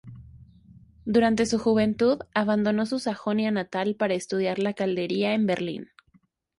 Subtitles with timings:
[1.05, 5.89] Durante su juventud abandonó su Sajonia natal para estudiar la calderería en Berlín.